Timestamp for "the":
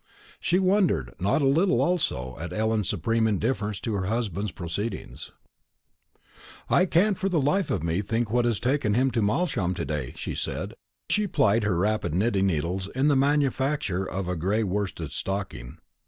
7.29-7.39, 13.09-13.15